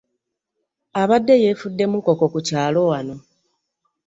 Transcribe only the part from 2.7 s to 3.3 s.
wano.